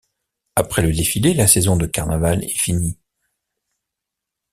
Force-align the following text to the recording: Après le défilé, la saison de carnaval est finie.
Après 0.55 0.81
le 0.81 0.91
défilé, 0.91 1.35
la 1.35 1.45
saison 1.45 1.75
de 1.77 1.85
carnaval 1.85 2.43
est 2.43 2.57
finie. 2.59 2.97